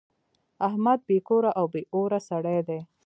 احمد 0.67 0.99
بې 1.07 1.17
کوره 1.27 1.51
او 1.59 1.65
بې 1.73 1.81
اوره 1.93 2.19
سړی 2.29 2.59
دی. 2.67 2.79